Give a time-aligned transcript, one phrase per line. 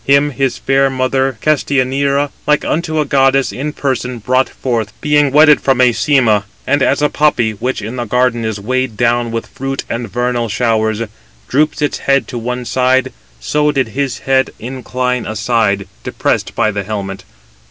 [0.03, 5.61] Him his fair mother Castianira, like unto a goddess in person, brought forth, being wedded
[5.61, 6.45] from Æsyma.
[6.65, 10.49] And as a poppy, which in the garden is weighed down with fruit and vernal
[10.49, 11.03] showers,
[11.47, 16.81] droops its head to one side, so did his head incline aside, depressed by the
[16.83, 17.23] helmet.